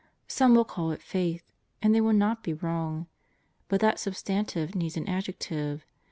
Some 0.27 0.55
will 0.55 0.65
call 0.65 0.89
it 0.89 1.01
Faith. 1.03 1.43
And 1.79 1.93
they 1.93 2.01
will 2.01 2.11
not 2.11 2.41
be 2.41 2.55
wrong. 2.55 3.05
But 3.67 3.81
that 3.81 3.99
substantive 3.99 4.73
needs 4.73 4.97
an 4.97 5.07
adjective. 5.07 5.85